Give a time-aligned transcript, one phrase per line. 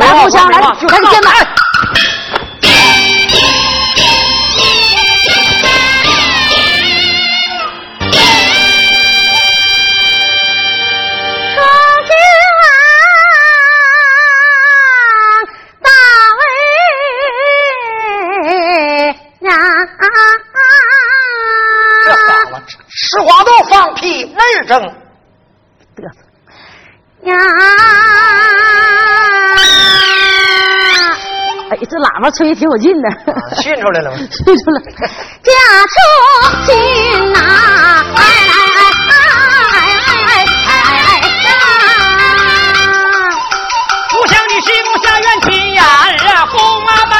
[0.00, 1.30] 来互相来，开始见吧。
[22.88, 24.82] 实话都放屁，没人争。
[25.94, 27.30] 得瑟。
[27.30, 27.36] 呀。
[31.76, 33.08] 哎，这喇叭吹的挺有劲的，
[33.62, 34.16] 训出来了吗？
[34.30, 34.80] 训出来，
[35.42, 35.50] 家
[35.92, 35.96] 出
[36.66, 36.72] 军
[37.32, 37.38] 呐！
[38.16, 39.12] 哎哎哎
[39.72, 40.70] 哎哎哎
[41.06, 41.48] 哎呀！
[44.10, 45.84] 不想你西宫下院亲呀，
[46.48, 47.14] 红啊门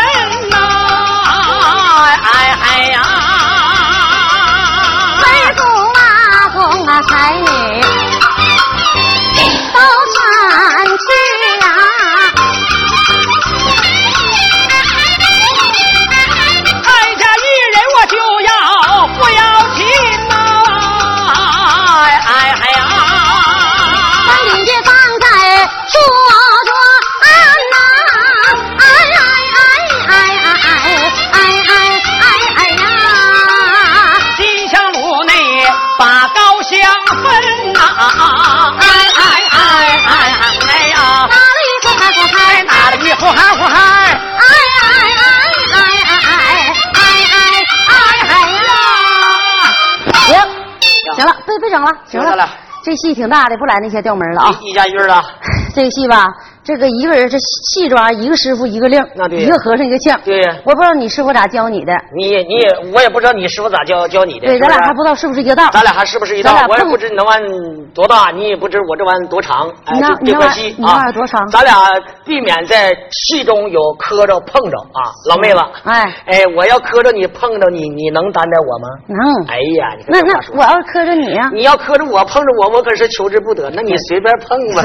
[52.87, 54.55] 这戏挺大的，不来那些调门了啊。
[54.63, 55.21] 一家音儿啊，
[55.75, 56.25] 这个戏吧，
[56.67, 60.21] 这个一个人这戏抓一个师傅一个令，那对呀一个和尚一个呛。
[60.25, 65.71] 对呀我不知道你师傅咋教你的，你也你也我也不知道你师傅咋教教你的，对，咱俩还不知道是不是一个道。
[65.71, 66.69] 咱俩还是不是一道咱俩？
[66.69, 67.47] 我也碰不知你那玩意
[67.95, 69.71] 多大，你也不知我这玩意多长。
[69.85, 71.73] 哎，你那这你那玩这可惜你那多长咱俩
[72.25, 75.59] 避免在戏中有磕着碰着啊，老妹子。
[75.85, 78.89] 哎哎，我要磕着你碰着你，你能担待我吗？
[79.07, 79.47] 能。
[79.47, 83.71] 哎呀，你看那那这话说我要是磕着你呀、你要磕着我碰着我，我可是求之不得。
[83.71, 84.83] 那你随便碰吧。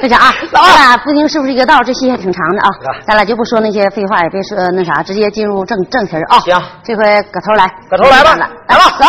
[0.00, 0.34] 这啥啊？
[0.52, 2.88] 咱俩不定是不是一个道，这戏还挺长的啊啊。
[3.06, 6.38] 咱俩就不说那些废话，也别说那啥，直接进入正正题儿啊。
[6.40, 9.04] 行这回搁头来，搁头来吧来来吧走。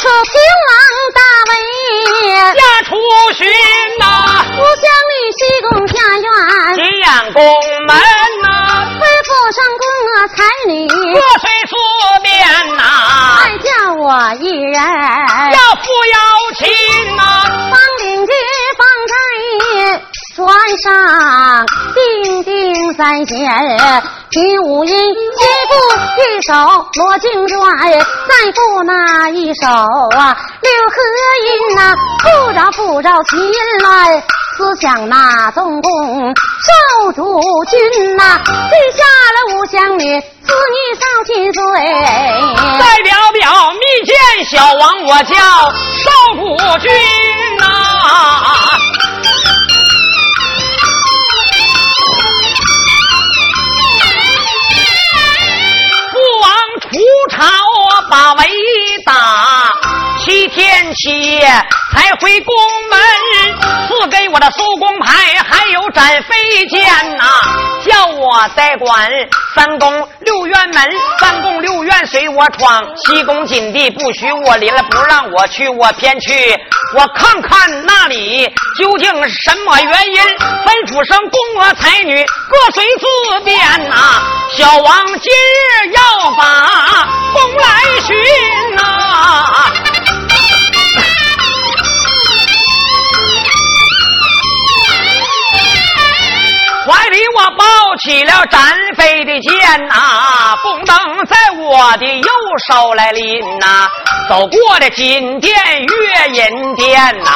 [0.00, 0.34] 楚平
[0.66, 0.72] 王
[1.14, 1.20] 大
[1.50, 1.52] 威，
[2.54, 2.96] 家出
[3.34, 3.46] 巡
[4.00, 4.04] 呐，
[4.56, 6.26] 故乡里西宫下院，
[6.76, 7.42] 西阳宫
[7.86, 7.90] 门
[8.42, 8.48] 呐，
[8.98, 9.84] 恢复上宫
[10.14, 10.38] 啊才
[10.68, 11.72] 女，过岁四
[12.22, 12.30] 面
[12.76, 12.82] 呐，
[13.44, 14.72] 爱叫我一人，
[15.52, 15.84] 要父
[16.14, 16.18] 要
[16.58, 16.60] 亲
[20.82, 23.36] 上叮叮三弦，
[24.30, 25.74] 平五音击鼓
[26.16, 26.52] 一首
[26.94, 27.58] 罗经传，
[27.92, 27.98] 再
[28.54, 30.96] 复那一首啊六合
[31.44, 33.52] 音呐、不着不着其音
[33.82, 34.22] 来。
[34.56, 37.40] 思想那总共少主
[37.70, 38.52] 君呐、记
[38.98, 41.60] 下了五香女，子女少七岁。
[42.78, 46.90] 再表表密见小王，我叫少主君
[47.58, 47.64] 呐。
[57.28, 57.42] 朝
[58.10, 58.48] 把围
[59.04, 59.79] 打，
[60.30, 61.40] 七天七夜
[61.92, 62.54] 才回宫
[62.88, 63.00] 门，
[63.88, 66.86] 赐给我的苏公牌，还有斩飞剑
[67.18, 67.24] 呐、
[67.84, 69.10] 叫我再管
[69.56, 76.56] 三宫六院门，三宫六院随我闯，西宫禁地不许我临了，不让我去，我偏去，
[76.94, 78.46] 我看看那里
[78.78, 80.22] 究竟什么原因，
[80.64, 83.58] 吩咐声宫娥才女各随自便
[83.88, 84.22] 呐、
[84.56, 85.32] 小王今
[85.82, 89.72] 日要把宫来寻呐、
[96.86, 97.64] 怀里我抱
[97.98, 98.60] 起了展
[98.96, 100.96] 飞的剑呐、弓灯
[101.26, 102.28] 在我的右
[102.66, 103.88] 手来拎呐、
[104.28, 107.30] 走过了金殿月银殿呐、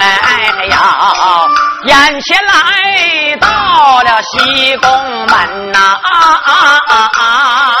[0.00, 1.46] 哎呀，
[1.86, 4.90] 眼前来到了西宫
[5.26, 7.74] 门呐、啊啊啊啊！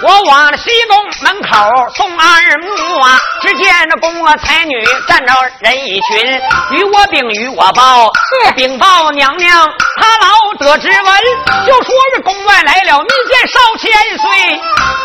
[0.00, 1.48] 我往西宫门口
[1.96, 6.40] 送二目啊，只见那宫娥才女站着人一群，
[6.70, 8.12] 与我禀与我报，
[8.46, 14.60] 是禀报娘娘，他老得知闻，就说是宫外来了密见少千岁，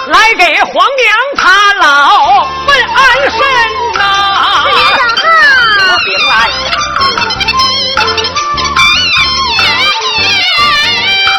[0.07, 3.39] 来给皇娘他老问安身
[3.95, 4.03] 呐、
[4.35, 4.65] 哈，
[6.05, 7.32] 禀来。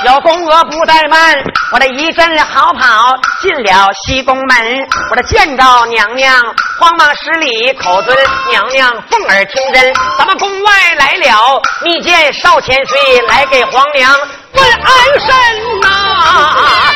[0.04, 1.34] 有了宫娥不怠慢，
[1.72, 6.38] 我这一阵好跑进了西宫门，我这见着娘娘，
[6.78, 8.14] 慌忙施礼，口尊
[8.50, 9.94] 娘娘凤耳听真。
[10.18, 14.14] 咱们宫外来了，密见少千岁来给皇娘
[14.52, 14.84] 问安
[15.20, 16.92] 身呐。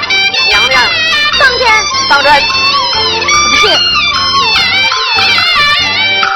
[0.48, 0.82] 娘娘，
[1.38, 1.72] 当天，
[2.10, 2.30] 当真？
[2.32, 3.70] 不信。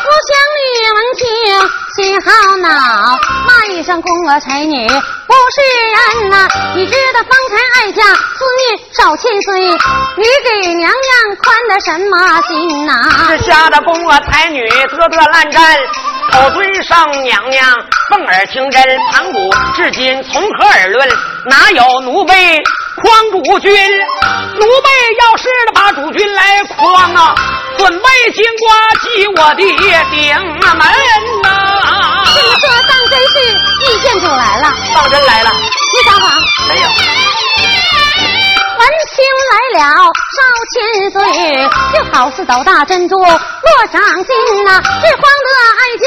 [0.04, 0.64] 我乡女
[0.94, 2.68] 闻听心好恼，
[3.46, 6.48] 骂一声宫娥才女不是人呐！
[6.74, 9.60] 你知道方才爱家思女少千岁，
[10.16, 12.94] 你给娘娘宽的什么心呐？
[13.28, 15.76] 是吓得宫娥才女得得烂战，
[16.32, 17.62] 口尊上娘娘
[18.08, 21.06] 凤耳听真，盘古至今从何而论？
[21.44, 23.70] 哪有奴婢诓主君？
[23.70, 24.88] 奴婢
[25.20, 27.34] 要是把主君来诓啊，
[27.76, 28.72] 准备金瓜
[29.02, 29.56] 击我的
[30.10, 30.78] 顶门
[31.42, 31.61] 呐！
[32.58, 34.72] 说当真是遇见主来了？
[34.94, 35.50] 当真来了？
[35.50, 36.30] 你撒谎？
[36.68, 36.88] 没有。
[38.78, 39.16] 闻听
[39.52, 39.84] 来了
[40.32, 40.38] 烧
[40.72, 40.76] 千
[41.12, 41.14] 岁，
[41.94, 43.30] 就好似斗大珍珠落
[43.92, 46.06] 掌心呐、这慌得哀家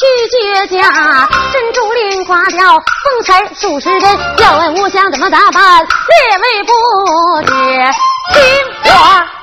[0.00, 0.02] 去
[0.32, 4.18] 绝家，珍珠链挂掉，风采数十针。
[4.38, 6.72] 要问吾将怎么打扮，列位不
[7.46, 7.52] 知。
[8.34, 8.42] 听
[8.84, 9.37] 我听。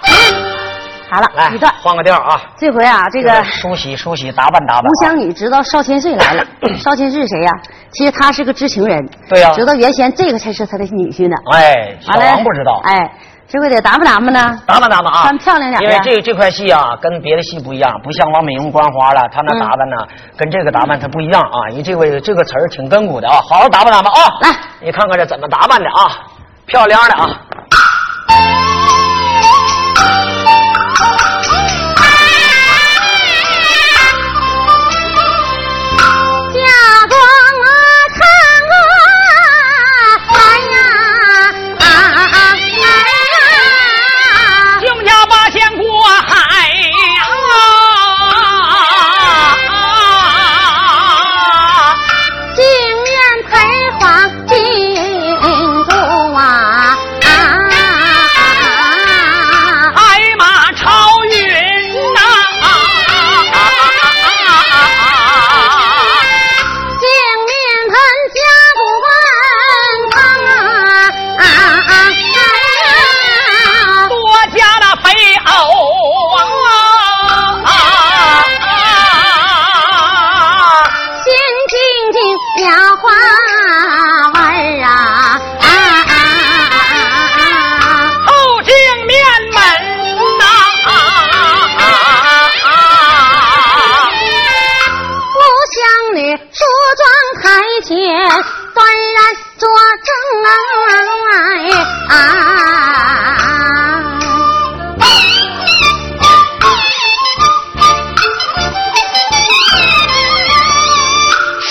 [1.16, 1.74] 好了，来一段。
[1.82, 2.42] 换个调啊！
[2.58, 4.90] 这回啊，这个梳洗梳洗，打扮打扮啊。
[4.90, 6.46] 吴湘女知道少千岁来了，
[6.78, 7.52] 少千岁是谁呀、
[7.92, 11.36] 其实他是个知情人，对呀知道原先这个才是他的女婿呢。
[11.54, 11.98] 哎，
[12.34, 12.82] 王不知道。
[12.84, 13.10] 哎，
[13.48, 14.60] 这回得打扮打扮呢。
[14.66, 19.96] 打扮打扮啊，穿漂亮点因为这这块戏啊，跟别的戏不一样，不像王美荣、关花了，他那嗯打扮呢，
[20.36, 21.70] 跟这个打扮他不一样啊。
[21.70, 24.20] 因为这个这个词儿挺根骨的啊，好好打扮打扮啊。
[24.42, 24.50] 来，
[24.82, 26.28] 你看看这怎么打扮的啊，
[26.66, 27.30] 漂亮的啊。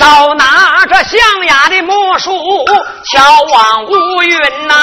[0.04, 2.30] 手拿着象牙的木梳，
[3.10, 4.74] 瞧望乌云呐、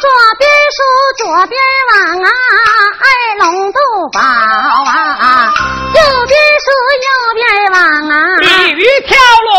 [0.00, 0.08] 左
[0.38, 0.80] 边梳
[1.18, 1.54] 左边
[1.92, 2.28] 往啊，
[3.02, 3.04] 二
[3.38, 3.78] 龙斗
[4.14, 5.52] 宝啊；
[5.94, 6.32] 右边
[6.64, 6.66] 梳
[7.02, 7.76] 右边往
[8.08, 9.10] 啊，鲤鱼跳
[9.44, 9.52] 龙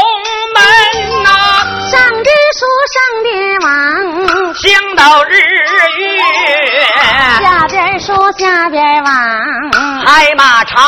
[5.04, 5.32] 往，星斗日
[6.00, 6.08] 月，
[7.44, 9.12] 下边说下边往。
[10.06, 10.80] 拍马朝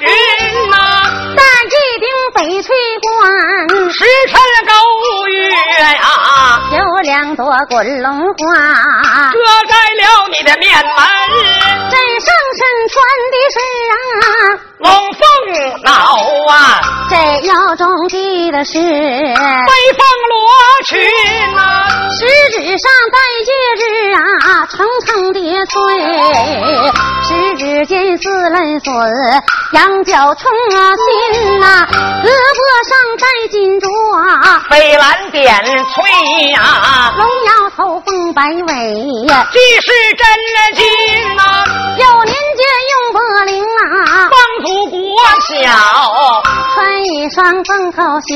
[0.00, 0.76] 云呐、
[1.36, 3.08] 戴一顶翡翠冠，
[3.90, 4.72] 时辰勾
[5.28, 5.52] 月呀、
[6.72, 8.36] 有两朵滚龙花，
[9.32, 10.96] 遮盖了你的面门，
[11.90, 12.96] 这上身穿
[13.32, 13.56] 的是
[13.92, 13.96] 啊，
[14.78, 15.90] 龙凤脑
[16.52, 16.80] 啊，
[17.10, 17.16] 这
[17.48, 20.48] 腰中系的是食飞凤罗
[20.86, 21.00] 裙
[21.56, 21.84] 呐、
[22.16, 23.82] 指上戴戒指
[24.14, 25.74] 啊，层层叠翠，
[27.24, 29.42] 十指间丝 lần 笋，
[29.72, 35.44] 羊角冲啊心呐、胳膊上戴金镯啊，飞蓝点
[35.92, 39.48] 翠呀、龙腰头凤摆尾呀。
[39.52, 40.26] 既是真
[40.76, 41.64] 金呐、
[41.96, 43.18] 有年间用不
[43.50, 44.98] 灵啊，帮祖国
[45.48, 45.70] 小，
[46.74, 48.34] 穿一双凤头鞋，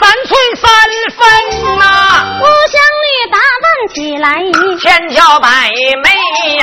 [0.00, 0.64] 三寸三
[1.16, 1.20] 分
[1.78, 1.82] 呐、
[2.40, 4.26] 不像你打扮起来，
[4.80, 5.48] 千娇百
[6.02, 6.06] 媚
[6.56, 6.62] 呀、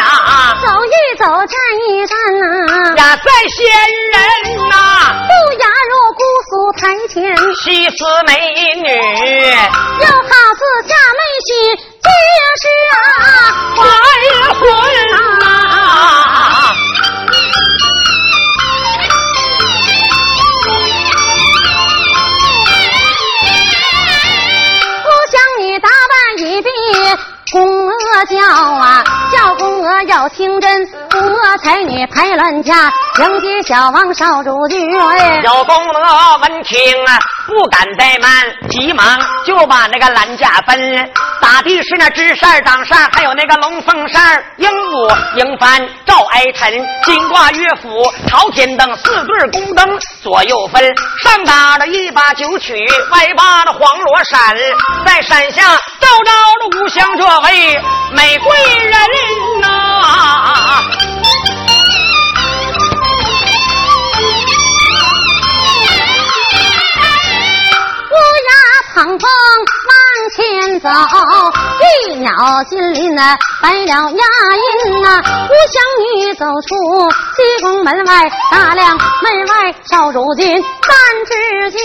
[0.64, 1.56] 走一走站
[1.88, 2.44] 一站呐、
[2.98, 3.60] 呀，在仙
[4.12, 4.18] 人
[4.68, 4.74] 呐、
[5.28, 6.20] 不亚入姑
[6.50, 7.14] 苏台前，
[7.64, 8.30] 西施美
[8.76, 8.88] 女，
[10.00, 11.50] 又好似夏妹婿，
[12.02, 12.10] 这
[12.62, 12.98] 是啊，
[13.78, 13.80] 怀
[14.56, 14.60] 魂
[15.12, 15.46] 呐、
[28.26, 29.04] 叫啊！
[29.32, 34.92] 叫公娥要听真，公娥才女排乱家，迎接小王少主君。
[35.44, 38.30] 小公娥闻听啊，不敢怠慢，
[38.70, 41.12] 急忙就把那个拦架奔。
[41.42, 46.72] 打的是那知扇、掌扇，还有那个龙凤扇、鹦鹉、迎帆、赵哀臣、
[47.04, 47.90] 金挂乐府、
[48.28, 50.84] 朝天灯四对宫灯左右分。
[51.24, 52.76] 上打了一把九曲，
[53.12, 54.56] 外八的黄罗伞，
[55.06, 55.64] 在山下
[56.00, 57.82] 照着了五香这位
[58.14, 58.52] 美贵
[58.84, 58.92] 人
[59.62, 59.68] 呐。
[68.94, 69.98] 唐风往
[70.36, 70.90] 前走，
[72.12, 74.24] 一鸟金鳞呐，摆了牙
[74.86, 75.18] 印呐。
[75.18, 80.92] 五香女走出西宫门外，大亮门外少主君，但
[81.26, 81.82] 只见。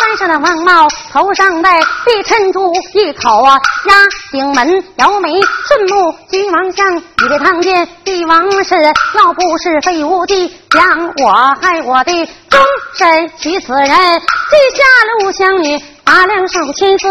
[0.00, 3.94] 山上的王帽，头上戴碧珍珠，一口啊压
[4.32, 5.30] 顶门，摇眉
[5.66, 8.74] 顺目，君王相，你的堂见帝王是，
[9.14, 12.64] 要不是废物的将我害我的终
[12.94, 17.10] 身娶此人，记下了五香女，八两寿千岁。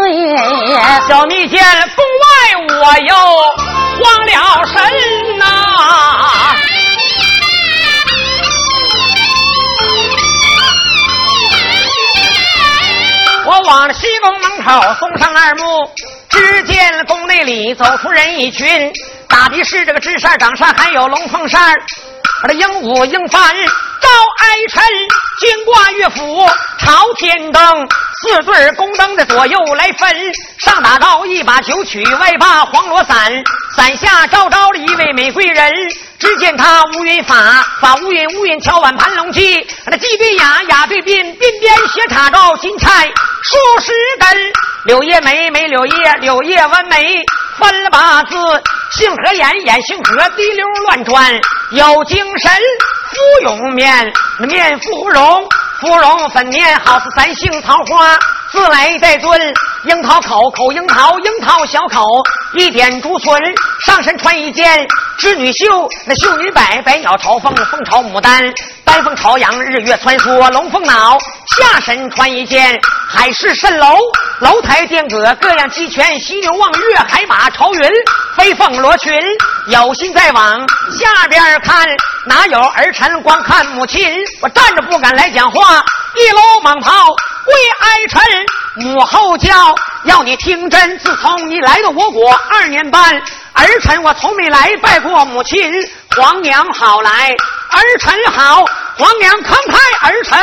[1.06, 1.62] 小蜜见
[1.94, 2.26] 宫外
[2.80, 3.14] 我又
[4.02, 5.46] 慌了神呐。
[13.62, 15.90] 往西宫门口送上二目，
[16.28, 18.92] 只见了宫内里走出人一群，
[19.28, 21.74] 打的是这个智扇、掌扇，还有龙凤扇，
[22.42, 23.54] 我的鹦鹉、鹰帆、
[24.00, 24.82] 赵哀臣、
[25.38, 26.48] 金挂乐府、
[26.78, 27.88] 朝天灯，
[28.22, 30.08] 四对宫灯的左右来分，
[30.58, 33.32] 上打高一把九曲，外把黄罗伞，
[33.76, 35.72] 伞下照着了一位美贵人。
[36.20, 37.34] 只见他乌云发，
[37.80, 44.52] 发乌云，乌云敲碗盘龙髻，那鸡对牙，牙对鬓，鬓边斜插着金钗数十根。
[44.84, 47.24] 柳叶眉，眉柳叶，柳叶弯眉，
[47.58, 48.36] 分了八字。
[48.92, 52.52] 杏核眼，眼杏核，滴溜乱转，有精神。
[53.10, 55.48] 芙蓉面，面芙蓉，
[55.80, 58.18] 芙蓉粉面，好似三杏桃花。
[58.52, 59.40] 自来带尊，
[59.84, 62.04] 樱桃口，口樱桃，樱桃小口，
[62.54, 63.40] 一点竹笋，
[63.86, 64.84] 上身穿一件
[65.18, 68.42] 织女袖，那绣女摆，百鸟朝凤，凤朝牡丹，
[68.84, 71.16] 丹凤朝阳，日月穿梭，龙凤脑，
[71.56, 72.76] 下身穿一件
[73.08, 73.96] 海市蜃楼，
[74.40, 77.88] 楼台殿阁，各样齐全，犀牛望月，海马朝云，
[78.36, 79.12] 飞凤罗裙，
[79.68, 80.58] 有心再往
[80.90, 81.86] 下边看，
[82.26, 84.06] 哪有儿臣光看母亲？
[84.40, 85.82] 我站着不敢来讲话，
[86.16, 87.06] 一搂蟒袍
[87.44, 88.22] 跪哀臣。
[88.76, 89.74] 母后叫，
[90.04, 90.98] 要你听真。
[90.98, 93.02] 自从你来到我国二年半，
[93.54, 95.72] 儿臣我从没来拜过母亲。
[96.16, 97.10] 皇娘好来，
[97.70, 98.64] 儿臣好，
[98.96, 100.38] 皇娘慷慨，儿臣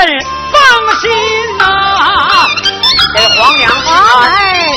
[0.52, 2.48] 放心呐。
[3.16, 4.68] 给皇娘哎。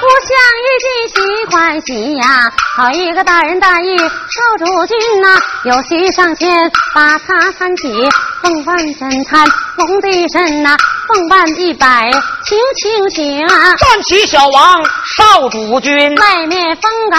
[0.00, 0.36] 不想
[0.74, 5.40] 一喜欢喜呀，好一个大仁大义少主君呐！
[5.64, 6.50] 有喜上前
[6.92, 8.10] 把他搀起，
[8.42, 10.76] 凤冠神探龙的身呐，
[11.06, 12.10] 凤冠一摆
[12.44, 13.46] 轻轻行。
[13.46, 14.82] 站起小王
[15.16, 17.18] 少主君，外面风高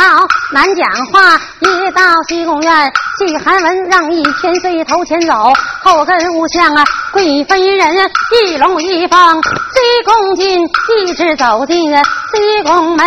[0.51, 6.83] 难讲话，一到西宫院祭韩文，让一千岁头前走，后跟五相啊
[7.13, 10.61] 贵妃人，一龙一凤西宫进，
[10.99, 12.65] 一直走进西。
[12.65, 13.05] 宫门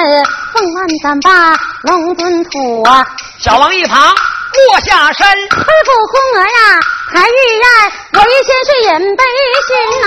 [0.53, 3.07] 凤万三把龙尊土啊，
[3.39, 6.81] 小王一旁过下身，吩咐宫娥呀，
[7.13, 7.65] 还玉燕，
[8.15, 9.23] 我一千岁饮杯
[9.67, 9.71] 心
[10.03, 10.07] 呐，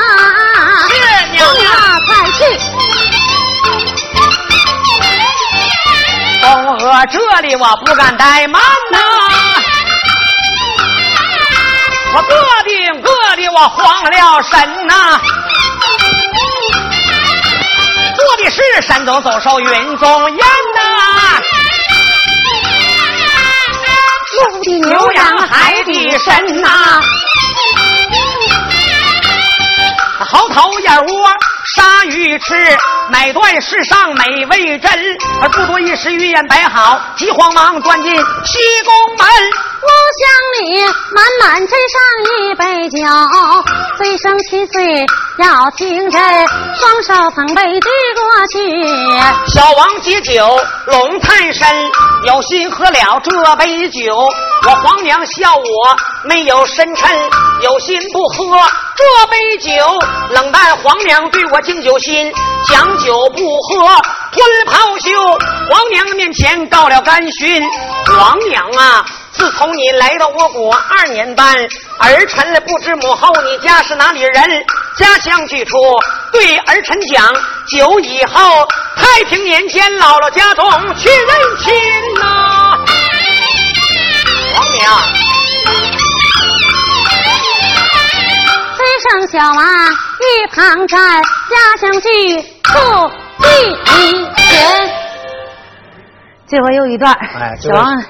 [0.89, 0.91] 是
[1.31, 1.63] 娘娘，
[2.07, 2.39] 快去。
[6.41, 6.45] 宫
[6.79, 8.61] 娥这里我不敢怠慢
[8.91, 8.97] 呐，
[12.13, 12.29] 我个
[12.65, 15.21] 定个的我慌了神呐。
[15.21, 15.40] 做
[18.43, 21.41] 的是山中走兽云中雁呐，
[24.37, 27.01] 陆地牛羊海底参呐，
[30.19, 31.29] 猴头燕窝
[31.75, 32.77] 鲨鱼翅，
[33.11, 34.91] 每段世上美味珍，
[35.41, 38.23] 而不多一时，鱼眼摆好，急慌忙钻进西
[38.85, 39.27] 宫门。
[39.81, 39.87] 屋
[40.19, 40.23] 厢
[40.59, 40.79] 里
[41.11, 41.99] 满满斟上
[42.37, 42.97] 一杯酒，
[43.97, 45.05] 醉生七岁
[45.39, 46.21] 要听真，
[46.75, 48.59] 双手捧杯递过去。
[49.47, 51.67] 小王接酒，龙探身，
[52.25, 54.13] 有心喝了这杯酒。
[54.63, 57.09] 我皇娘笑我没有深沉，
[57.61, 58.57] 有心不喝
[58.95, 59.71] 这杯酒。
[60.31, 62.31] 冷淡皇娘对我敬酒心，
[62.67, 63.87] 讲酒不喝
[64.31, 65.11] 吞袍袖。
[65.69, 67.63] 皇娘面前告了干勋，
[68.05, 69.05] 皇娘啊。
[69.33, 71.55] 自从你来到我国二年半，
[71.99, 74.65] 儿臣不知母后你家是哪里人？
[74.97, 75.77] 家乡居处，
[76.31, 77.33] 对儿臣讲，
[77.67, 81.73] 久以后太平年间，姥姥家中去认亲
[82.19, 82.77] 呐。
[84.53, 85.01] 王娘，
[88.75, 89.63] 虽生小娃
[90.19, 93.11] 一旁站，家乡剧处
[93.41, 93.47] 第
[94.09, 94.91] 一人。
[96.47, 98.03] 这回又一段，哎，小王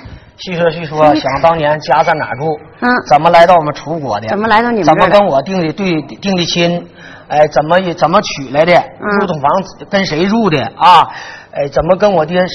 [0.44, 2.60] 叙说叙说，想当年家在哪儿住？
[2.82, 4.28] 嗯怎么来到我们楚国的？
[4.28, 6.88] 怎么来到你们怎么跟我定的对定的亲？
[7.28, 8.74] 哎，怎么怎么娶来的？
[8.74, 9.50] 嗯入洞房
[9.90, 11.08] 跟谁住的啊？
[11.54, 12.46] 哎，怎么跟我爹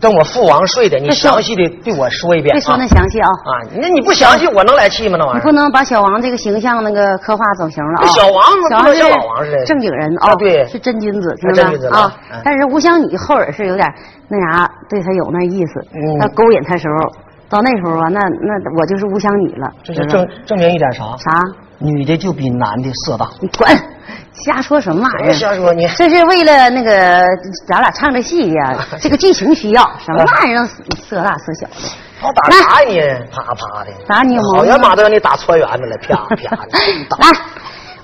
[0.00, 0.98] 跟我父王睡的？
[0.98, 2.86] 你详细的对我说一遍别说那啊！
[2.88, 5.16] 详细啊，啊，那你不详细，我能来气吗？
[5.18, 5.52] 那玩意儿你不。
[5.52, 8.06] 能把小王这个形象那个刻画走形了啊。
[8.08, 13.86] 小王小王像老王似的正经人啊，啊对是真君子，是君子啊嗯，但是吴湘女后耳是有点
[14.28, 17.12] 那啥，对他有那意思，嗯要勾引他时候，
[17.48, 21.04] 到那时候啊，那那我就是吴湘女了，这是证证明一点啥？
[21.18, 21.42] 啥？
[21.78, 23.28] 女的就比男的色大。
[23.40, 23.68] 你滚！
[24.32, 25.32] 瞎说什么玩意儿？
[25.34, 27.24] 瞎说你这是为了那个
[27.68, 30.66] 咱俩唱这戏呀， 这个剧情需要，什么玩意儿
[31.06, 31.74] 色大色小的？
[32.20, 32.98] 好打啥呀你？
[33.30, 36.70] 啪啪的，打你有毛好病呀妈都让你打穿圆子了，啪 啪的。
[37.10, 37.38] 打来，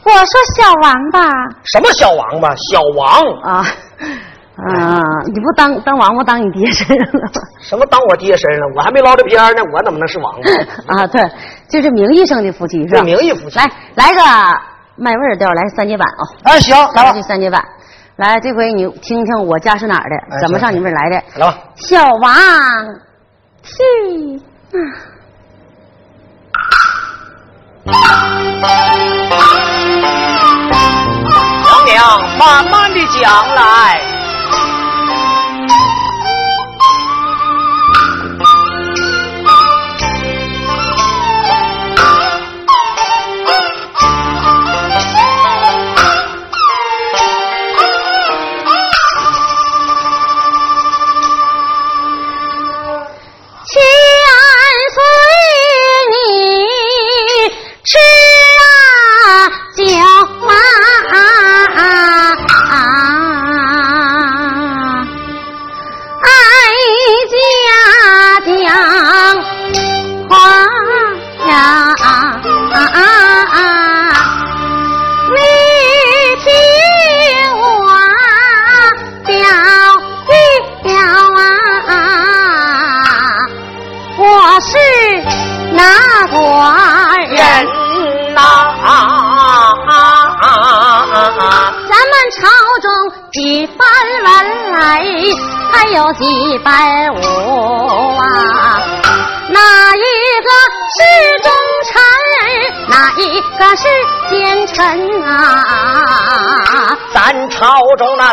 [0.04, 1.20] 我说小王八
[1.64, 2.54] 什么小王八？
[2.56, 3.20] 小王？
[3.42, 3.66] 啊
[4.68, 5.00] 啊！
[5.26, 7.40] 你不当当王八当你爹身上了吗？
[7.62, 8.74] 什么当我爹身上了？
[8.76, 10.34] 我还没捞着边呢，我怎么能是王
[10.86, 10.94] 八？
[11.02, 11.22] 啊，对，
[11.68, 13.02] 这是名义上的夫妻是吧？
[13.02, 13.58] 名义夫妻。
[13.58, 14.20] 来来个
[14.96, 16.22] 卖味儿调，来三节板啊！
[16.44, 17.64] 哎，行，来吧这，三节板。
[18.16, 21.22] 来，这回你听听我家是哪儿的，哎怎么上你们这儿来的？
[21.36, 21.58] 来吧。
[21.76, 22.30] 小王
[23.62, 23.72] 去
[27.84, 27.94] 娘
[31.86, 34.19] 娘慢慢的讲来。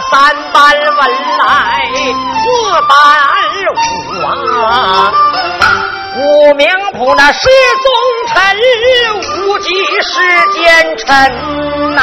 [0.02, 0.98] 三班文
[1.40, 1.46] 来，
[1.94, 2.46] 四
[2.88, 2.90] 班
[3.74, 3.76] 武
[4.66, 5.12] 啊，
[6.16, 7.50] 武名谱那是
[7.84, 7.86] 忠
[8.28, 8.36] 臣，
[9.48, 9.70] 无忌
[10.02, 10.12] 是
[10.54, 11.06] 奸臣
[11.96, 12.02] 呐、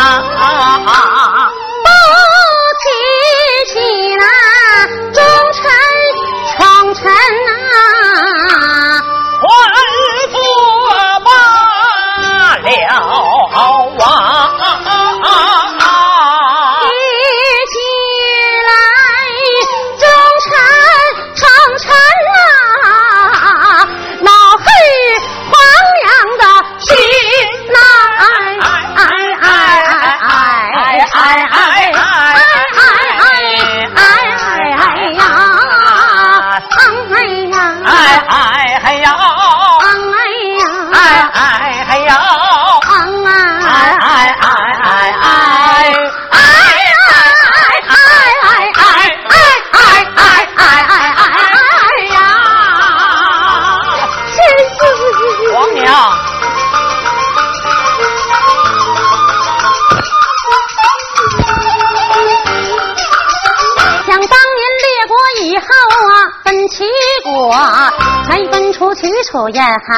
[69.54, 69.88] 许褚、燕韩、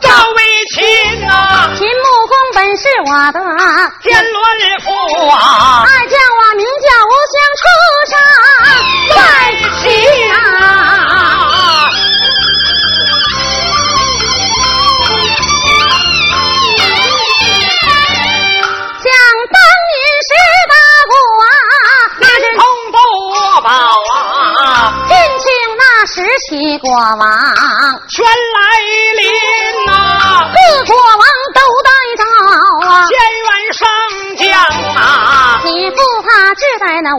[0.00, 0.42] 赵魏
[0.74, 0.82] 秦
[1.30, 3.38] 啊，秦穆公本是我的，
[4.02, 4.34] 天伦
[4.82, 4.90] 父
[5.28, 5.38] 啊，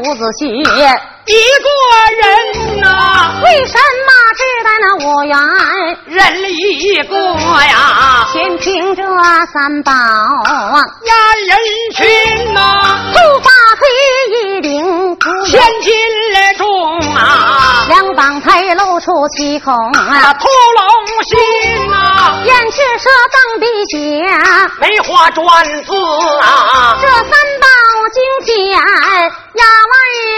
[0.07, 0.99] 伍子胥。
[1.25, 1.67] 一个
[2.21, 5.37] 人呐，为什么只待那五元
[6.05, 6.17] 人
[6.49, 7.13] 一个
[7.65, 8.25] 呀？
[8.31, 11.13] 先凭这三宝啊，压
[11.47, 11.57] 人
[11.93, 12.59] 群呐，
[13.13, 13.81] 头发黑
[14.31, 15.93] 一顶，千斤
[16.57, 23.97] 重啊，两膀才露出七孔啊，屠龙心呐，燕赤蛇当鼻血，
[24.79, 25.45] 梅花转
[25.83, 25.93] 子
[26.39, 27.67] 啊，这三宝
[28.09, 29.93] 惊天压万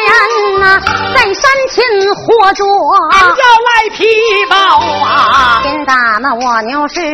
[0.07, 0.79] 人呐。
[1.13, 1.83] 在山前
[2.15, 2.65] 活捉，
[3.19, 4.05] 要来皮
[4.49, 4.55] 包
[5.03, 5.59] 啊！
[5.63, 7.11] 天打那蜗牛是最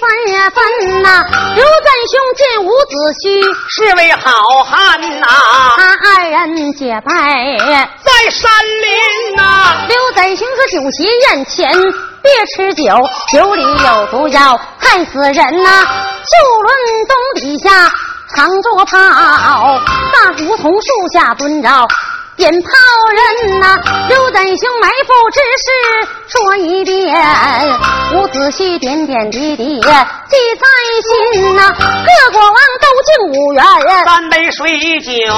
[0.00, 0.08] 分
[0.52, 1.24] 分呐！
[1.54, 3.24] 刘赞雄见伍子胥
[3.68, 5.26] 是位好汉呐，
[5.76, 7.12] 他二人结拜
[8.04, 8.50] 在山
[8.82, 9.86] 林呐。
[9.88, 11.72] 刘赞雄说：“酒席宴前
[12.22, 12.82] 别吃酒，
[13.32, 15.84] 酒里有毒药，害死人呐！
[16.24, 16.74] 就论
[17.08, 17.70] 东底下
[18.34, 19.80] 扛着炮，
[20.12, 21.68] 大梧桐树下蹲着。”
[22.36, 22.68] 点炮
[23.12, 25.68] 人呐，刘赞雄埋伏之事
[26.26, 27.14] 说一遍，
[28.14, 30.66] 我仔细点点滴滴记在
[31.36, 31.70] 心呐。
[31.78, 33.64] 各国王都敬五元，
[34.04, 35.32] 三杯水酒，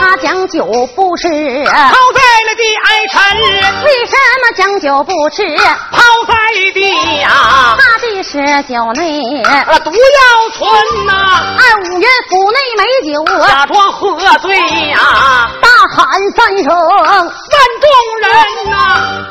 [0.00, 3.20] 他将酒不吃，抛在了地哀臣。
[3.84, 5.42] 为什么将酒不吃？
[5.90, 6.34] 抛在
[6.74, 6.80] 地
[7.20, 9.22] 呀，他的是酒内
[9.84, 11.12] 毒药存呐。
[11.58, 14.54] 二五元府内美酒，假装喝醉
[14.90, 14.98] 呀，
[15.62, 16.06] 大喊。
[16.36, 17.24] 三声，万
[17.80, 17.88] 众
[18.20, 18.30] 人
[18.70, 18.76] 呐，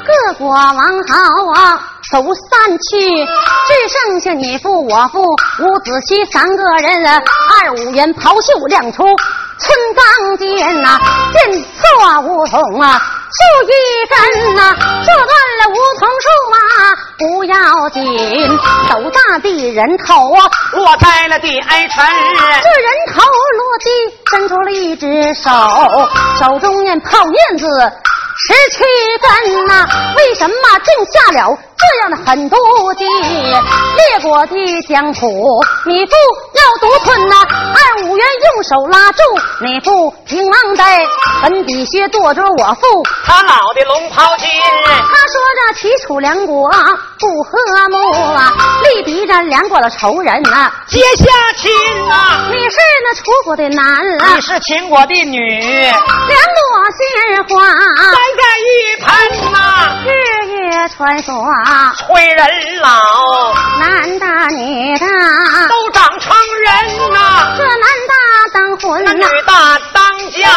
[0.05, 1.81] 各国王好啊，
[2.13, 3.25] 都散去，
[3.67, 7.11] 只剩下你父我父伍子胥三个人了。
[7.19, 10.97] 二五元袍袖亮出春刚剑呐，
[11.33, 13.73] 剑错梧桐啊，树一
[14.07, 18.57] 根呐，说断了梧桐树啊，不要紧，
[18.89, 22.05] 斗大的人头啊，落在了地哀臣。
[22.63, 23.89] 这人头落地。
[24.29, 25.49] 伸出了一只手，
[26.37, 27.65] 手中念泡面子
[28.47, 28.77] 十七
[29.21, 29.85] 根呐。
[30.17, 32.55] 为什么种下了这样的狠毒
[32.97, 33.05] 计？
[33.05, 36.11] 列国的疆土，你不
[36.53, 37.35] 要独吞呐。
[37.43, 39.21] 啊五元用手拉住
[39.61, 41.01] 你父，平王在
[41.41, 44.47] 坟底下剁着我父，他老的龙袍金。
[44.85, 46.69] 他说着齐楚两国
[47.19, 51.25] 不和睦啊，力敌着两国的仇人啊，结下
[51.57, 51.71] 亲
[52.07, 52.47] 呐。
[52.49, 53.85] 你是那楚国的男
[54.19, 54.35] 啊。
[54.35, 56.63] 你是秦国的女，两朵
[56.97, 57.67] 鲜花
[58.11, 58.69] 栽在一
[59.03, 59.57] 盆呐，
[60.05, 60.07] 日
[60.47, 61.27] 月穿梭
[61.95, 62.47] 催人
[62.81, 62.89] 老，
[63.79, 65.05] 男大女大
[65.67, 70.49] 都长成人呐，这男大当婚，那女大当家，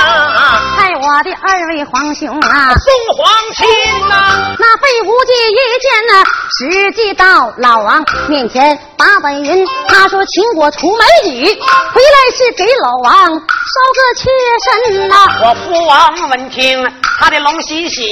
[0.77, 3.67] 害我的二位皇兄啊，送皇亲
[4.09, 6.25] 呐，那费无忌一见呐，
[6.59, 13.43] 实际到老王面前把本云，他说秦国出美女，回来是给老王。
[13.73, 14.29] 烧个妾
[14.93, 15.17] 身呐！
[15.41, 16.85] 我父王闻听，
[17.19, 18.03] 他的龙喜喜，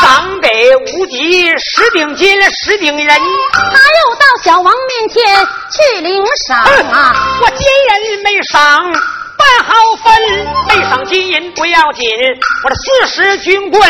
[0.00, 3.20] 赏给无极十顶金，十顶人。
[3.52, 6.58] 他又到小王面前去领赏
[6.90, 7.14] 啊！
[7.40, 8.80] 我金人没赏
[9.40, 9.72] 半毫
[10.04, 10.04] 分，
[10.68, 12.06] 没赏金银不要紧，
[12.64, 13.80] 我这四十军棍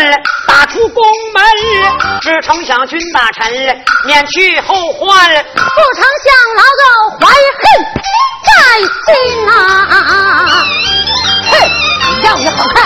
[0.47, 1.43] 打出宫门，
[2.21, 3.53] 只成想军大臣
[4.07, 6.83] 免去后患，不成想老狗
[7.19, 7.27] 怀
[7.59, 7.63] 恨
[8.47, 9.15] 在心
[9.49, 9.53] 啊！
[11.51, 11.53] 哼，
[12.23, 12.79] 样子好看。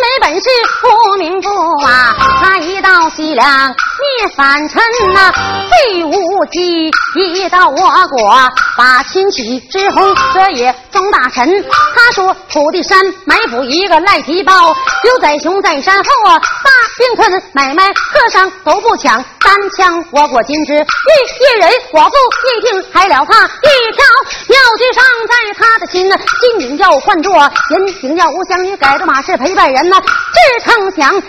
[0.00, 0.48] 没本事
[0.80, 1.48] 不明不
[1.84, 4.82] 啊，他一到西凉灭反臣
[5.12, 5.30] 呐，
[5.68, 7.76] 费无忌一到我
[8.08, 11.62] 国把亲戚之红，这也装大臣。
[11.94, 22.16] 他说土地山埋伏一个赖皮包，刘仔雄在山后啊，大兵屯买卖客商都不抢，单枪我国金枝一一人，我不
[22.56, 24.04] 一定还了他一条
[24.48, 27.34] 妙计上在他的心呢，金顶要换作
[27.76, 29.10] 银顶要无相，你改着。
[29.10, 31.28] 马氏陪伴人呢，只成想定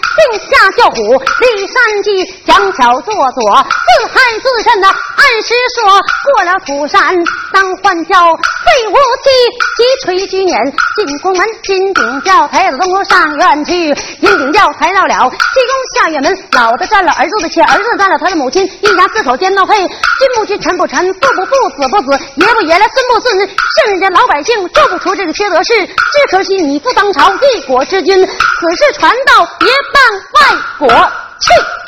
[0.50, 4.88] 下叫虎，立山鸡讲巧做左，自害自身呢。
[5.21, 6.01] 按时说
[6.34, 7.15] 过了土山
[7.53, 9.29] 当换轿，废武器
[9.77, 10.60] 急吹举撵
[10.95, 19.89] 进宫门，金顶轿抬到东宫上院去，银顶轿抬到了西宫下院门，老的占了儿子的妾，儿子占了他的母亲，一家四口颠倒配，君
[20.36, 27.62] 不君，臣不臣，父不父，子不子，爷不爷来，孙不孙，剩下老百姓做不出这个缺德事，只可惜你父当朝一。
[27.67, 30.89] 国之君，此事传到别办外国
[31.39, 31.81] 去。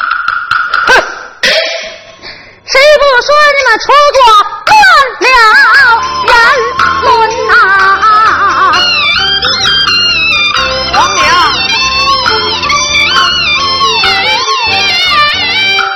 [2.73, 3.85] 谁不说你们出
[4.17, 4.17] 过
[4.65, 4.73] 断
[5.21, 5.29] 了
[6.25, 6.33] 人
[7.03, 7.05] 伦
[7.45, 7.51] 呐？
[10.95, 11.21] 王娘，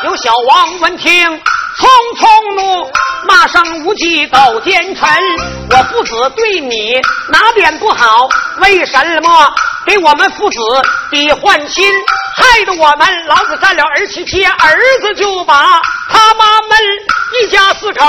[0.03, 1.41] 有小王闻听，
[1.79, 1.87] 匆
[2.19, 2.91] 匆怒。
[3.27, 5.09] 骂上无忌斗奸臣。
[5.69, 8.27] 我父子对你哪点不好？
[8.61, 9.53] 为什么
[9.85, 10.59] 给我们父子
[11.11, 11.85] 的换亲，
[12.35, 16.77] 害得我们老子占了儿妻妾，儿子就把他妈们
[17.41, 18.05] 一家四口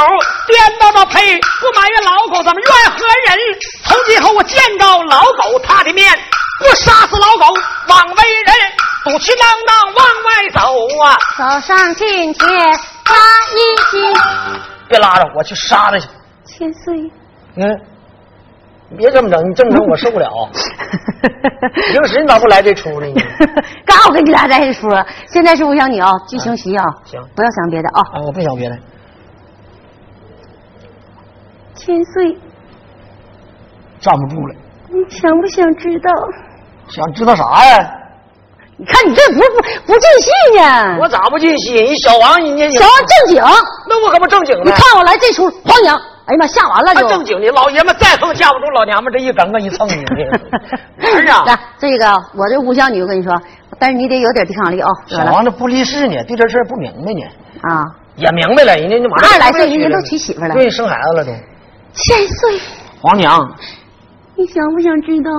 [0.46, 3.38] 颠倒到配，不埋怨老狗，怎么怨何人？
[3.85, 6.16] 从今后我见着老狗他的面，
[6.61, 8.54] 不杀死老狗枉为人，
[9.04, 10.61] 赌气囊囊往外走
[11.02, 11.18] 啊！
[11.37, 13.14] 走上金钱扎
[13.55, 13.57] 一
[13.90, 14.12] 斤，
[14.88, 16.09] 别拉着我去杀他去。
[16.44, 17.11] 千岁。
[17.57, 17.81] 嗯，
[18.90, 20.31] 你别这么整，你这么整我受不了。
[21.92, 23.07] 平时你咋不来这出呢？
[23.07, 23.14] 你
[23.85, 24.90] 刚我跟你俩在这说，
[25.27, 28.01] 现在是我想你啊，剧情需要，行不要想别的啊。
[28.12, 28.79] 啊，我不想别的。
[31.75, 32.37] 千岁，
[34.01, 34.55] 站不住了，
[34.88, 36.11] 你想不想知道？
[36.88, 37.94] 想知道啥呀？
[38.80, 40.98] 你看你这不不不尽兴呢？
[41.00, 41.74] 我咋不尽戏？
[41.74, 42.90] 人小王，人家小王
[43.26, 43.42] 正经，
[43.88, 44.62] 那我可不正经呢。
[44.66, 47.08] 你看我来这出黄娘，哎呀妈，吓完了就。
[47.08, 50.04] 正经的，老爷们再横架不住老娘们这一梗梗一蹭你。
[51.02, 53.36] 儿啊，来，这个我这吴香女，我跟你说，
[53.80, 54.88] 但是你得有点抵抗力啊。
[55.08, 57.22] 小王这不离世呢，对这事儿不明白呢。
[57.62, 57.82] 啊，
[58.14, 61.32] 也明白了，人家就马上二十来岁人家都娶媳妇了对，生孩子了都。
[61.94, 62.60] 千岁，
[63.00, 63.52] 黄娘，
[64.36, 65.30] 你想不想知道？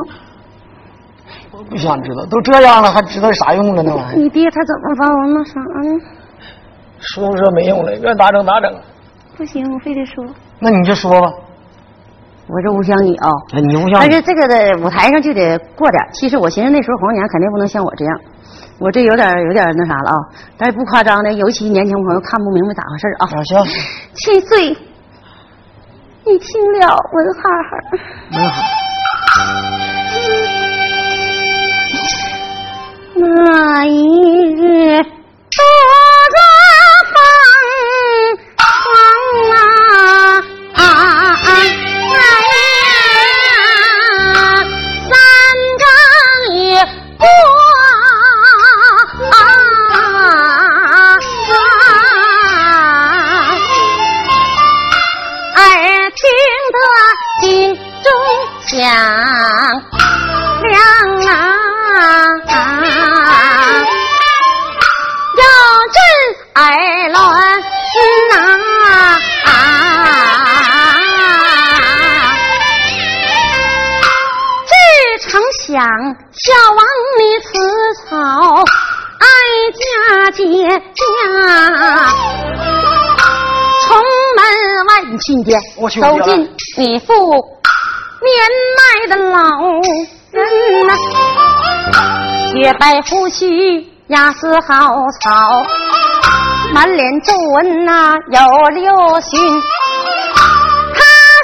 [1.52, 4.16] 我不想知道，都这样了，还知道啥用了那玩意儿？
[4.18, 6.00] 你爹他怎么把我那啥呢？
[7.00, 8.72] 说说没用了，愿咋整咋整。
[9.38, 10.26] 不行，我非得说。
[10.60, 11.32] 那你就说吧。
[12.48, 16.10] 我这吴香女啊，哎你吴香女，但是这个的舞台上就得过点儿。
[16.14, 18.20] 其实我寻思那时候黄娘肯定不能像我这样，
[18.80, 20.18] 我这有点有点那啥了啊。
[20.58, 23.28] 但是不夸张的，尤其年轻朋友看不明白咋回事儿啊。
[23.28, 23.64] 小行，
[24.14, 24.70] 七岁，
[26.26, 28.38] 你听了文哈哈。
[28.38, 28.89] 文哈
[33.20, 34.00] 那一
[34.56, 35.04] 日，
[76.32, 76.80] 小王
[77.20, 77.50] 你辞
[78.06, 78.08] 草
[79.20, 79.26] 哀
[79.74, 80.44] 家姐
[80.94, 81.02] 家。
[83.82, 83.88] 从
[84.36, 84.40] 门
[84.86, 85.60] 外你去你爹，
[86.00, 86.30] 走进
[86.78, 87.12] 你父
[88.22, 88.30] 年
[88.78, 89.40] 迈的老
[90.32, 90.38] 人
[90.86, 90.90] 呐、
[92.52, 95.64] 雪白胡须压似好草，
[96.72, 99.62] 满脸皱纹呐、有六旬。
[100.94, 101.00] 他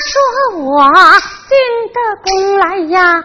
[0.05, 0.13] 说
[0.59, 0.91] 我
[1.49, 1.57] 进
[1.93, 3.23] 的宫来呀，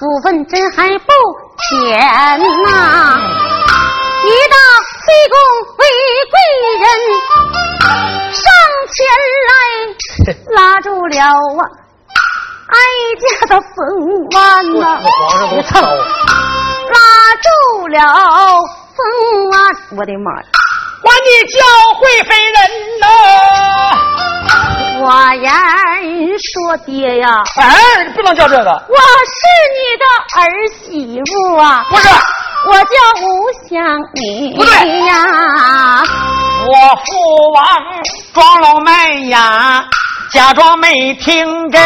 [0.00, 1.12] 福分真还不
[1.58, 3.20] 浅呐、
[4.24, 4.56] 一到
[4.96, 5.36] 西宫
[5.76, 5.84] 为
[6.30, 6.34] 贵
[6.80, 6.82] 人，
[8.32, 8.42] 上
[8.96, 8.96] 前
[9.50, 9.52] 来
[10.56, 11.60] 拉住了啊，
[12.72, 12.74] 哀
[13.20, 13.76] 家的凤
[14.32, 14.38] 丸
[14.80, 14.82] 呐。
[16.88, 16.96] 拉
[17.36, 18.00] 住了
[18.96, 18.98] 凤
[19.50, 20.46] 丸，我的妈呀！
[21.10, 21.58] 管你教
[21.98, 22.56] 会非人
[23.00, 23.04] 呐！
[25.02, 25.50] 我言
[26.38, 27.64] 说爹呀，哎，
[28.06, 28.70] 你不能叫这个。
[28.70, 28.94] 我
[29.26, 29.40] 是
[29.74, 30.04] 你的
[30.38, 30.38] 儿
[30.78, 32.08] 媳妇啊，不是，
[32.66, 32.86] 我叫
[33.22, 33.26] 吴
[33.68, 33.82] 香
[34.14, 34.70] 妮不对
[35.06, 36.04] 呀。
[36.64, 36.72] 我
[37.04, 37.10] 父
[37.54, 37.66] 王
[38.32, 39.84] 装聋卖哑，
[40.32, 41.82] 假装没听真，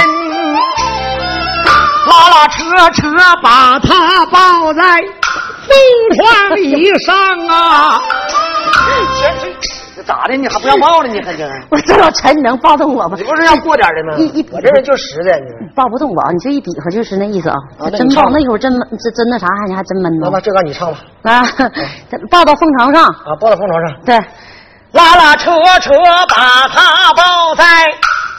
[2.06, 3.08] 拉拉扯扯
[3.42, 4.82] 把他抱在
[5.66, 5.74] 凤
[6.18, 7.16] 凰椅上
[7.48, 8.02] 啊！
[10.06, 10.36] 咋的？
[10.36, 11.08] 你还不让抱了？
[11.08, 11.44] 你还这？
[11.70, 13.16] 我这老陈，你能抱动我吗？
[13.16, 14.18] 你不是要过点的吗？
[14.18, 16.30] 一一我这人就实在，你抱不动我啊！
[16.32, 17.56] 你这一比划就是那意思啊。
[17.78, 21.42] 啊真抱那会儿真闷这真那啥，你还真闷呢那那这个你唱吧，啊！
[22.30, 23.96] 抱到凤床上，啊，抱到凤床上。
[24.04, 24.18] 对，
[24.92, 25.50] 拉拉扯
[25.80, 25.90] 扯
[26.28, 27.64] 把他抱在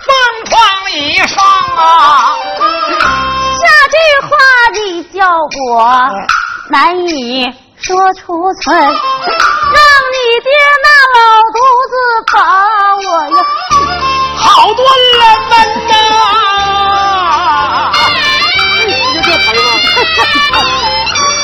[0.05, 0.13] 凤
[0.45, 0.59] 床
[0.93, 1.43] 以上
[1.77, 2.35] 啊！
[3.57, 4.37] 下句话
[4.73, 5.89] 的效果
[6.69, 7.45] 难以
[7.77, 8.93] 说出村，让你
[10.43, 10.49] 爹
[10.83, 11.19] 那老
[11.53, 11.55] 犊
[11.91, 11.93] 子
[12.33, 12.35] 把
[12.95, 13.07] 我
[13.37, 13.39] 呀，
[14.37, 14.79] 好多
[15.13, 15.53] 人们
[15.87, 15.91] 呐！
[19.13, 19.67] 就这词吗？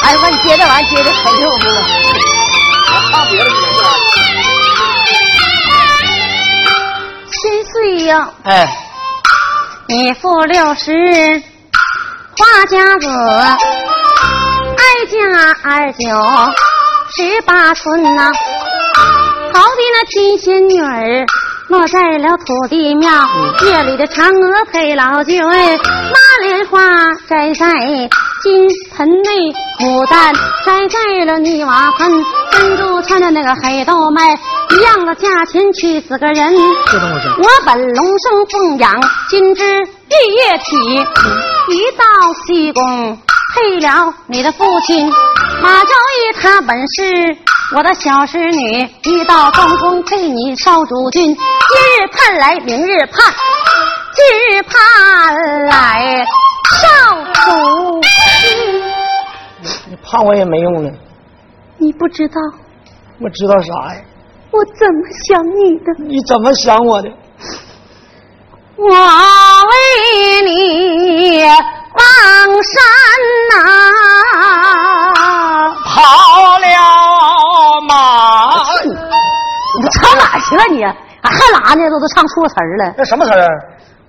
[0.03, 1.13] 哎呀妈，你接着玩意儿接着我
[1.57, 1.69] 不了。
[3.11, 3.85] 唱别的你没事儿。
[7.29, 7.39] 千
[7.71, 7.73] 岁
[8.05, 8.11] 呀，
[8.43, 8.49] 哎，
[9.87, 11.43] 你负六十
[12.37, 13.07] 花家子，
[15.23, 15.99] 二九
[17.15, 18.31] 十八春呐、
[19.53, 21.25] 好比那天仙女儿
[21.67, 23.11] 落在了土地庙，
[23.63, 25.53] 夜里的嫦娥配老君，马
[26.41, 26.81] 莲花
[27.29, 27.65] 摘在
[28.41, 29.29] 金盆内，
[29.79, 30.33] 牡丹
[30.65, 32.11] 摘在了泥瓦盆，
[32.51, 34.33] 珍珠穿的那个黑豆麦，
[34.71, 36.53] 一样的价钱去死个人。
[36.55, 40.75] 我本龙生凤养，今之玉叶体，
[41.69, 42.03] 一到
[42.47, 43.19] 西宫
[43.53, 45.09] 配了你的父亲
[45.61, 47.37] 马昭义，他本是
[47.75, 53.33] 我的小侍女，一到东宫配你少主君，今日盼来明日盼，
[54.13, 56.25] 今日盼来
[56.81, 56.87] 少
[57.33, 58.09] 主君。
[59.89, 60.89] 你盼我也没用呢，
[61.77, 62.35] 你不知道
[63.19, 64.01] 我知道啥呀？
[64.51, 65.93] 我怎么想你的？
[66.07, 67.09] 你怎么想我的？
[68.77, 71.43] 我为你
[71.93, 72.03] 望
[72.63, 72.73] 山
[73.51, 73.53] 呐、
[75.85, 75.89] 跑
[76.59, 76.65] 了
[77.87, 77.93] 马，
[79.79, 80.83] 你唱哪去了你？
[81.23, 81.89] 还拉呢？
[81.89, 82.93] 都都唱错词了。
[82.97, 83.47] 那什么词儿？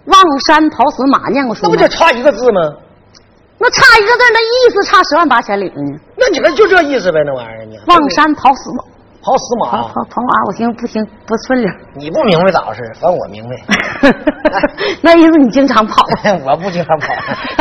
[0.07, 1.87] 望山跑死马，念过书那不就？
[1.89, 2.61] 差一个字吗？
[3.59, 5.99] 那差一个字，那意思差十万八千里呢。
[6.17, 7.23] 那你们就这意思呗？
[7.25, 8.83] 那玩意儿你望山跑死马，
[9.23, 11.71] 跑死跑马跑，跑马，我行不行不顺溜。
[11.95, 12.83] 你不明白咋回事？
[13.01, 14.11] 反正我明白。
[15.01, 16.05] 那意思你经常跑。
[16.45, 17.07] 我不经常跑。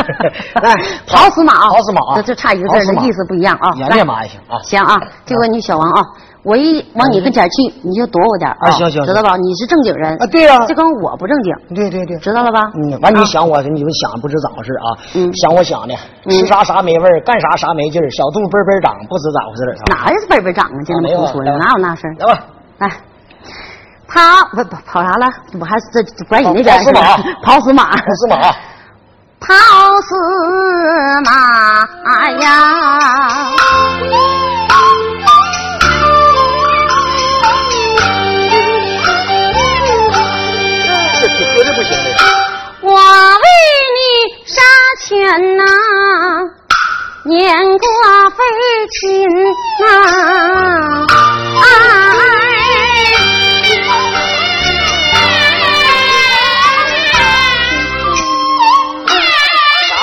[0.62, 0.74] 来，
[1.08, 1.70] 跑死马啊！
[1.70, 3.72] 跑死马啊这就差一个字意思不一样啊。
[3.76, 4.58] 演来练马也行啊。
[4.64, 6.02] 行啊，这回你小王啊，
[6.44, 9.38] 我一往你跟前去，你就躲我点儿啊行行知道吧？
[9.38, 12.60] 你是正经人啊对呀这跟我不正经，对对对，知道了吧？
[12.82, 14.88] 嗯，完你想我，你们想不知咋回事啊？
[15.14, 15.94] 嗯想我想的，
[16.26, 19.84] 嗯吃啥啥没味儿，干啥啥没劲儿，小肚嘣嘣长，不知咋回事儿啊？
[19.94, 20.78] 哪有倍倍长啊？
[20.84, 22.14] 就那么胡说的，哪有那事儿？
[22.18, 22.42] 来吧，
[22.80, 22.90] 来，
[24.08, 24.20] 跑
[24.52, 25.28] 不不跑啥了？
[25.60, 26.76] 我还是这这管你那边
[27.44, 28.56] 跑死马跑死马，跑死马啊！
[29.40, 29.54] 跑
[30.02, 30.10] 死
[31.24, 31.30] 马
[32.42, 32.50] 呀！
[41.62, 42.10] 绝对不行的。
[42.82, 43.46] 我为
[43.94, 44.02] 你
[44.48, 44.60] 杀
[45.06, 45.08] 犬
[45.58, 45.64] 呐、
[47.24, 47.88] 年过
[48.32, 48.38] 非
[48.90, 49.00] 亲
[49.80, 49.86] 呐、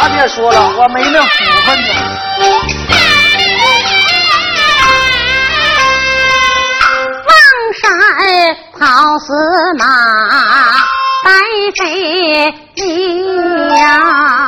[0.01, 1.29] 啥别说了，我没那福
[1.67, 1.89] 分呢。
[7.27, 7.31] 望
[7.75, 7.83] 山
[8.79, 9.27] 跑死
[9.77, 9.85] 马，
[11.29, 11.35] 白
[11.77, 12.55] 飞
[13.77, 14.48] 呀！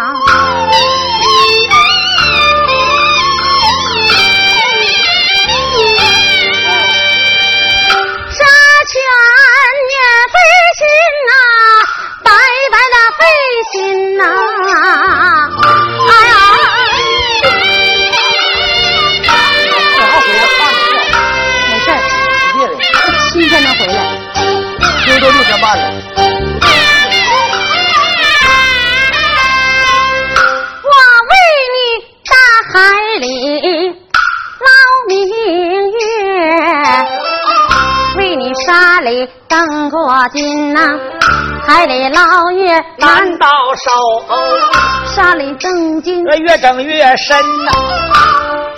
[40.28, 40.80] 金呐、
[41.66, 44.24] 海里捞月难到手
[45.06, 46.24] 沙里登金。
[46.24, 47.72] 越整越深呐？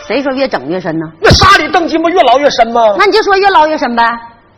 [0.07, 1.07] 谁说越整越深呢？
[1.21, 2.81] 那沙里登金不越捞越深吗？
[2.99, 4.03] 那你就说越捞越深呗，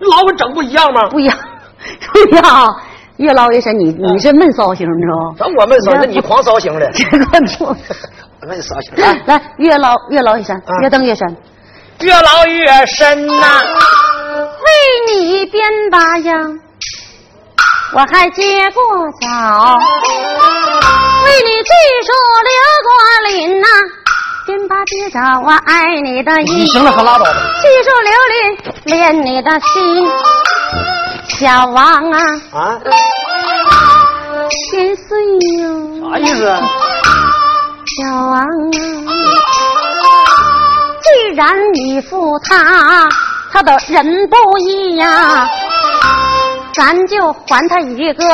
[0.01, 1.03] 捞跟整不一样吗？
[1.11, 1.37] 不一样，
[2.13, 2.77] 不一样，
[3.19, 3.77] 越捞越深。
[3.79, 5.35] 你你是闷骚型，你知道吗？
[5.39, 6.91] 咱我闷骚，那你狂骚型的，
[8.47, 8.95] 闷骚型。
[8.97, 11.37] 来，来越捞越捞越深，啊越蹬越深。
[12.01, 13.63] 越捞越深呐！
[14.65, 16.59] 为你编把秧，
[17.97, 18.83] 我还接过
[19.21, 19.79] 枣，
[21.25, 21.71] 为你醉
[22.03, 22.11] 树
[22.43, 22.51] 流
[22.83, 22.89] 过
[23.31, 23.67] 林呐、
[24.45, 27.31] 编把结枣，我爱你的你意，行了，可拉倒吧。
[27.63, 30.11] 细树流林恋你的心，
[31.39, 32.19] 小王啊，
[32.53, 32.81] 啊，
[34.73, 35.17] 千岁
[35.63, 36.61] 哟，啥意思啊？
[37.97, 39.11] 小王啊，
[41.01, 41.07] 既
[41.37, 43.09] 然你负他，
[43.53, 45.49] 他的人不义呀，
[46.75, 48.27] 咱就还他一个义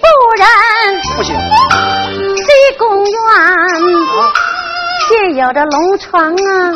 [0.00, 0.06] 不
[0.36, 0.46] 仁。
[1.16, 1.34] 不行，
[2.36, 2.44] 西
[2.78, 3.12] 宫院
[5.08, 6.72] 现有着龙床啊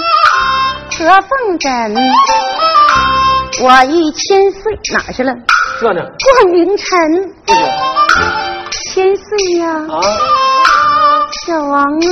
[0.96, 1.94] 和凤枕，
[3.62, 5.32] 我一千岁哪去了？
[5.80, 7.62] 这呢过明晨不行
[8.94, 9.26] 千岁
[9.58, 9.92] 呀、啊！
[11.46, 12.08] 小王啊，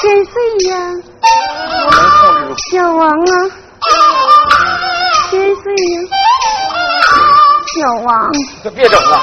[0.00, 0.32] 千岁
[0.68, 0.76] 呀。
[2.70, 3.34] 小王啊，
[7.82, 8.30] 小王，
[8.76, 9.18] 别整了！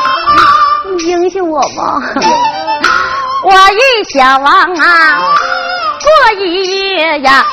[0.91, 1.95] 你英雄我吗？
[3.45, 3.79] 我与
[4.11, 5.17] 小王啊
[6.01, 6.09] 过
[6.43, 7.45] 一夜呀，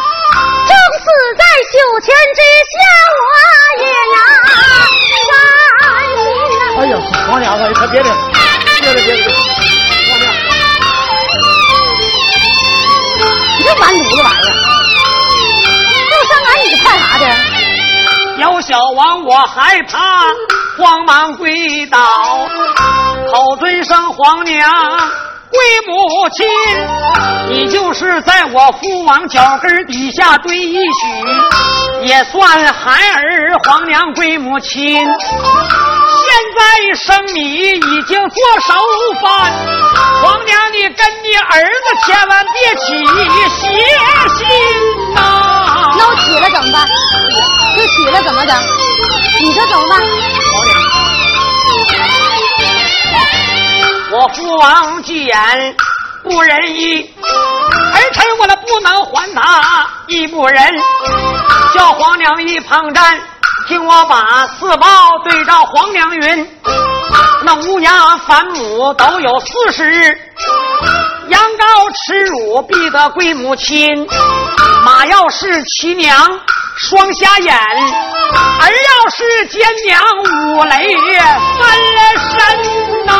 [0.66, 1.06] 正死
[1.38, 2.40] 在九泉之
[2.72, 2.76] 下
[3.22, 3.24] 我
[3.84, 3.86] 也
[4.16, 4.18] 呀。
[6.76, 6.92] 哎呀，
[7.30, 8.10] 王娘子，你可别整，
[8.80, 9.14] 别别别，
[10.10, 10.26] 王娘，
[13.60, 13.96] 你子玩意
[14.26, 14.30] 儿，
[16.10, 17.22] 路上来你怕啥的？
[18.38, 20.26] 有小王我害怕。
[20.76, 21.98] 慌忙跪倒，
[23.32, 24.70] 口尊声皇娘。
[25.48, 26.46] 为母亲，
[27.48, 34.98] 你就是在我父王脚跟底下堆一许，也算孩儿皇娘归母亲。
[34.98, 35.06] 现
[36.58, 36.60] 在
[36.94, 38.74] 生米已经做熟
[39.22, 39.52] 饭，
[40.22, 42.86] 皇娘你跟你儿子千万别起
[43.48, 43.64] 邪
[44.28, 44.44] 心
[45.14, 45.16] 呐！
[45.96, 46.86] 那我起了怎么办？
[47.76, 48.54] 这起了怎么整？
[49.40, 50.00] 你说怎么办？
[54.18, 55.76] 我父王见
[56.22, 57.14] 不仁义，
[57.92, 60.58] 儿臣我那不能还他义不仁，
[61.74, 63.20] 叫皇娘一旁站，
[63.68, 64.86] 听我把四报
[65.22, 66.48] 对照皇娘云。
[67.42, 70.18] 那无娘反母都有四十日，
[71.28, 74.08] 羊羔耻辱必得归母亲。
[74.82, 76.40] 马要是骑娘
[76.76, 80.96] 双瞎眼，儿要是奸娘五雷
[81.58, 82.00] 翻了
[82.30, 83.12] 身呐、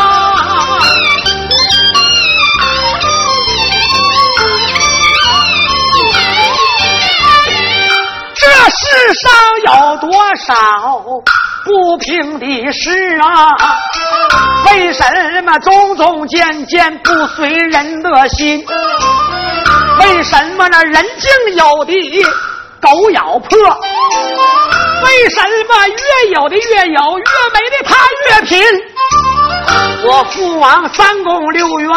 [8.35, 8.85] 这世
[9.15, 9.25] 上
[9.65, 10.55] 有多少
[11.65, 13.55] 不平的事啊？
[14.67, 15.03] 为什
[15.43, 18.65] 么种种件件不随人的心？
[20.01, 21.93] 为什么那人竟有的
[22.81, 23.59] 狗咬破？
[25.05, 27.97] 为什么越有的越有，越没的他
[28.29, 28.63] 越贫？
[30.09, 31.91] 我父王三宫六院